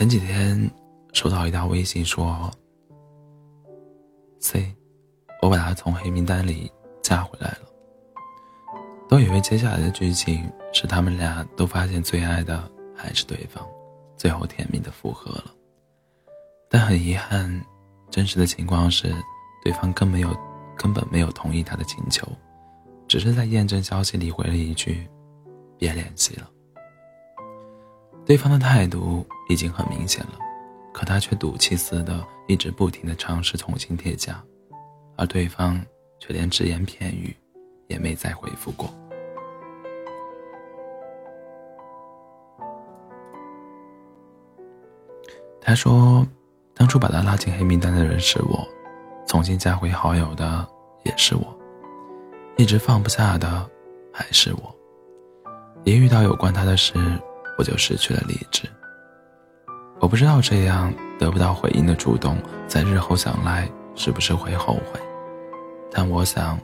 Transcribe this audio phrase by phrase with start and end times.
[0.00, 0.58] 前几天
[1.12, 2.50] 收到一条微信说
[4.40, 4.74] ：“C，
[5.42, 6.72] 我把他从黑名单里
[7.02, 7.68] 加回来了。”
[9.10, 12.66] 都以为接下来的剧情是他们俩都发现最爱的
[12.96, 13.62] 还是对方，
[14.16, 15.54] 最后甜蜜的复合了。
[16.70, 17.62] 但很遗憾，
[18.08, 19.14] 真实的情况是，
[19.62, 20.34] 对方根本没有
[20.78, 22.26] 根本没有同意他的请求，
[23.06, 25.06] 只是在验证消息里回了一句
[25.76, 26.48] ：“别联系了。”
[28.30, 30.38] 对方的态度已经很明显了，
[30.92, 34.40] 可他却赌气似的一直不停的尝试重新添加，
[35.16, 35.84] 而对方
[36.20, 37.36] 却连只言片语
[37.88, 38.88] 也没再回复过。
[45.60, 46.24] 他说
[46.72, 48.64] ：“当初把他拉进黑名单的人是我，
[49.26, 50.64] 重新加回好友的
[51.02, 51.58] 也是我，
[52.56, 53.68] 一直放不下的
[54.12, 54.72] 还是我。
[55.82, 56.94] 一遇到有关他的事，
[57.60, 58.66] 我就失去了理智。
[60.00, 64.98] 我不知道这样得不到回应的主动，在日后想来是不是会后悔？
[65.92, 66.58] 但我想，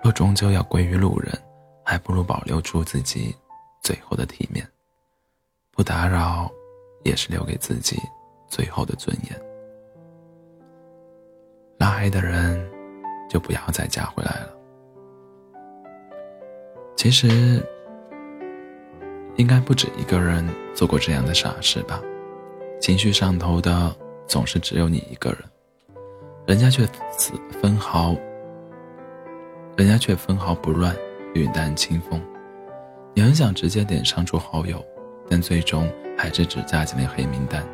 [0.00, 1.36] 若终究要归于路人，
[1.84, 3.34] 还不如保留住自己
[3.82, 4.64] 最后的体面，
[5.72, 6.48] 不打扰。”
[7.04, 8.00] 也是留给自己
[8.48, 9.42] 最后的尊严。
[11.76, 12.66] 拉黑的人，
[13.28, 14.48] 就不要再加回来了。
[16.96, 17.62] 其实，
[19.36, 22.00] 应该不止一个人做过这样的傻事吧？
[22.80, 23.94] 情绪上头的
[24.26, 25.40] 总是只有你一个人，
[26.46, 26.86] 人家却
[27.60, 28.14] 分毫，
[29.76, 30.94] 人家却分毫不乱，
[31.34, 32.20] 云淡清风。
[33.14, 34.84] 你很想直接点删除好友，
[35.28, 35.88] 但最终。
[36.16, 37.66] 还是只加进了黑名单，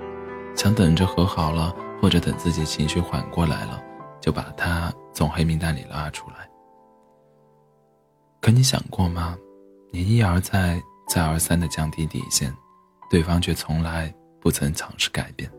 [0.56, 3.78] 想等着和好了，或者等自己情绪缓过来了，
[4.19, 6.48] 就把他从黑名单里拉出来。
[8.41, 9.36] 可你想过吗？
[9.92, 12.55] 你一而再、再而三的降低底线，
[13.11, 15.50] 对方却从来不曾尝试改变，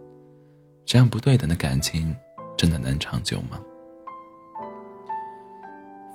[0.85, 2.15] 这样不对等的感情，
[2.55, 3.59] 真的能长久吗？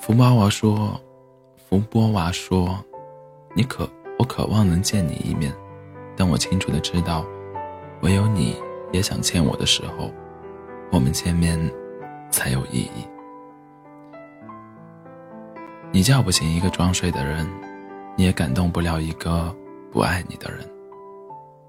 [0.01, 0.99] 福波娃说
[1.69, 2.83] ：“福波娃说，
[3.55, 3.87] 你渴，
[4.19, 5.55] 我渴望能见你一面。”
[6.17, 7.23] 但我清楚的知道，
[8.01, 8.57] 唯有你
[8.91, 10.11] 也想见我的时候，
[10.91, 11.61] 我们见面
[12.31, 13.07] 才有意义。
[15.93, 17.47] 你叫不醒一个装睡的人，
[18.17, 19.55] 你也感动不了一个
[19.93, 20.69] 不爱你的人。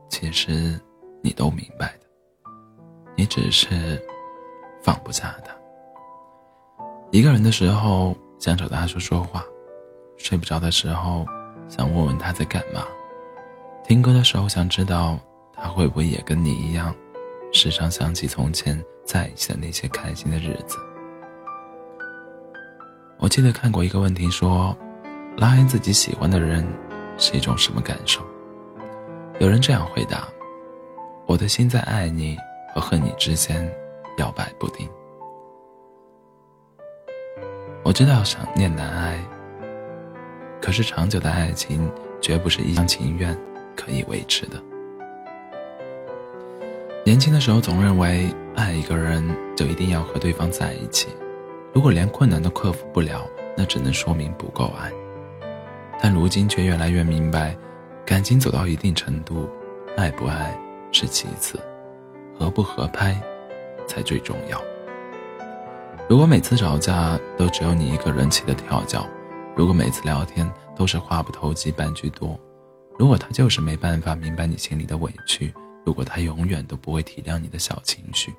[0.09, 0.79] 其实，
[1.21, 2.07] 你都明白的，
[3.15, 4.01] 你只是
[4.81, 5.53] 放不下他。
[7.11, 9.43] 一个人的时候想找他说说话，
[10.15, 11.25] 睡不着的时候
[11.67, 12.85] 想问问他在干嘛。
[13.83, 15.19] 听歌的时候，想知道
[15.53, 16.95] 他会不会也跟你一样，
[17.51, 20.77] 时常想起从前在一起的那些开心的日子。
[23.17, 24.77] 我记得看过一个问题，说
[25.37, 26.67] 拉黑自己喜欢的人
[27.17, 28.21] 是一种什么感受？
[29.39, 30.27] 有人这样回答：
[31.27, 32.35] 我的心在爱你
[32.73, 33.71] 和恨你之间
[34.17, 34.89] 摇摆不定。
[37.83, 39.23] 我知道想念难挨，
[40.59, 41.89] 可是长久的爱情
[42.19, 43.37] 绝不是一厢情愿。
[43.77, 44.59] 可以维持的。
[47.05, 49.23] 年轻的时候总认为爱一个人
[49.55, 51.09] 就一定要和对方在一起，
[51.71, 53.21] 如果连困难都克服不了，
[53.55, 54.91] 那只能说明不够爱。
[56.01, 57.57] 但如今却越来越明白，
[58.05, 59.49] 感情走到一定程度，
[59.95, 60.57] 爱不爱
[60.91, 61.59] 是其次，
[62.37, 63.19] 合不合拍
[63.87, 64.61] 才最重要。
[66.09, 69.05] 如果每次吵架都只有你一个人气得跳脚，
[69.55, 72.39] 如果每次聊天都是话不投机半句多。
[72.97, 75.53] 如果他就是没办法明白你心里的委屈，
[75.83, 78.33] 如果他永远都不会体谅你的小情绪，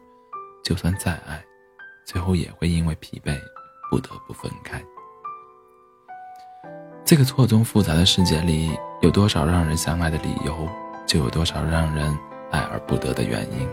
[0.64, 1.44] 就算再爱，
[2.06, 3.38] 最后也会因为疲惫
[3.90, 4.82] 不得不分开。
[7.08, 8.70] 这个错综复杂的世界里，
[9.00, 10.68] 有多少让人相爱的理由，
[11.06, 12.14] 就有多少让人
[12.50, 13.66] 爱而不得的原因。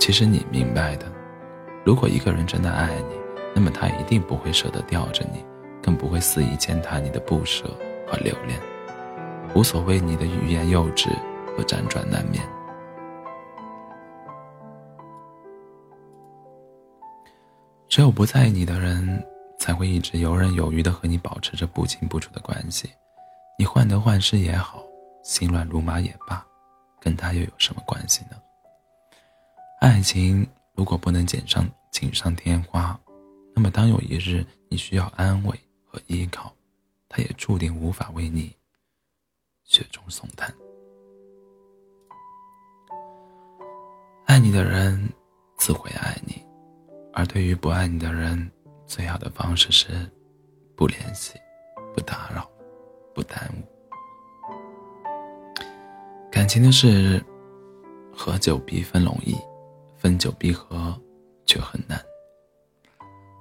[0.00, 1.04] 其实你明白的，
[1.84, 3.16] 如果一个人真的爱你，
[3.54, 5.44] 那么他一定不会舍得吊着你，
[5.82, 7.64] 更不会肆意践踏你的不舍
[8.06, 8.58] 和留恋。
[9.54, 11.10] 无所谓你的欲言又止
[11.54, 12.42] 和辗转难眠。
[17.90, 19.22] 只有不在意你的人，
[19.64, 22.86] 才会一直游刃有余的和你保持着不清不楚的关系。
[23.58, 24.84] 你患得患失也好，
[25.22, 26.46] 心乱如麻也罢，
[27.00, 28.36] 跟他又有什么关系呢？
[29.80, 33.00] 爱情如果不能锦上锦上添花，
[33.54, 36.52] 那么当有一日你需要安慰和依靠，
[37.08, 38.54] 他也注定无法为你。
[39.64, 40.54] 雪中送炭。
[44.26, 45.10] 爱你的人
[45.56, 46.44] 自会爱你，
[47.14, 48.52] 而对于不爱你的人，
[48.86, 50.10] 最好的方式是
[50.76, 51.34] 不联系、
[51.94, 52.48] 不打扰、
[53.14, 53.64] 不耽误。
[56.30, 57.24] 感情的事，
[58.12, 59.36] 合久必分容易，
[59.96, 60.98] 分久必合
[61.46, 62.00] 却很难。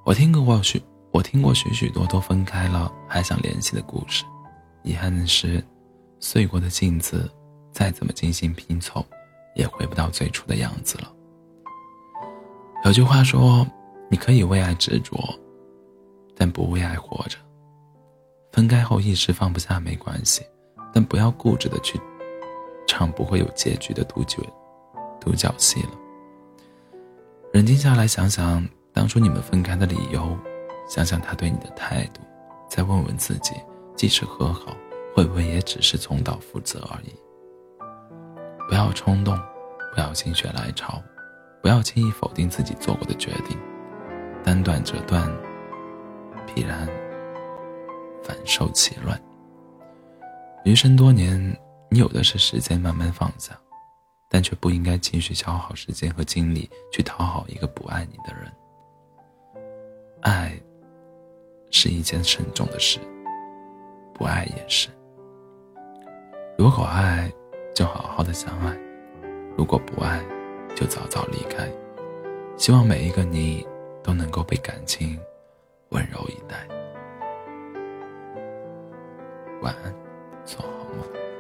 [0.06, 0.82] 我听过许
[1.12, 4.24] 我听过许许多多分开了还想联系的故事，
[4.84, 5.64] 遗憾的是，
[6.20, 7.30] 碎过的镜子，
[7.72, 9.06] 再怎么精心拼凑，
[9.56, 11.12] 也回不到最初的样子了。
[12.86, 13.66] 有句话说
[14.14, 15.18] ：“你可以为爱执着，
[16.36, 17.36] 但不为爱活着。”
[18.54, 20.44] 分开后一时放不下没关系，
[20.94, 22.00] 但不要固执的去
[22.86, 24.38] 唱不会有结局的独角
[25.20, 25.90] 独角戏了。
[27.54, 28.64] 冷静下来想想
[28.94, 30.38] 当初你们分开的理由，
[30.88, 32.22] 想想他对你的态度，
[32.70, 33.56] 再问问自己，
[33.96, 34.78] 即使和好，
[35.16, 37.12] 会不会也只是重蹈覆辙而已？
[38.70, 39.36] 不要冲动，
[39.96, 41.02] 不要心血来潮。
[41.64, 43.58] 不要轻易否定自己做过的决定，
[44.44, 45.32] 单断则断，
[46.46, 46.88] 必然
[48.22, 49.20] 反受其乱。
[50.66, 51.40] 余生多年，
[51.90, 53.58] 你有的是时间慢慢放下，
[54.30, 58.52] 但却不应该继续消耗时间和精力去讨好一个不爱你的人。
[60.22, 60.58] 爱
[61.72, 63.00] 是一件慎重的事，
[64.14, 64.90] 不爱也是。
[66.58, 67.32] 如果爱，
[67.74, 68.74] 就好好的相爱；
[69.58, 70.24] 如果不爱，
[70.76, 71.70] 就早早离开，
[72.58, 73.66] 希望每一个你
[74.04, 75.18] 都能够被感情
[75.90, 76.68] 温柔以待。
[79.62, 79.96] 晚安，
[80.44, 81.33] 做好梦。